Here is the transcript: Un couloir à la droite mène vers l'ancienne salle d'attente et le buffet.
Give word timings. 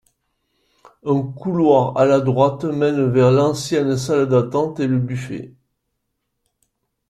Un 1.05 1.21
couloir 1.21 1.95
à 1.95 2.05
la 2.07 2.21
droite 2.21 2.63
mène 2.65 3.11
vers 3.11 3.29
l'ancienne 3.29 3.95
salle 3.97 4.27
d'attente 4.27 4.79
et 4.79 4.87
le 4.87 4.97
buffet. 4.97 5.53